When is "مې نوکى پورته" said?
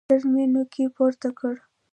0.31-1.29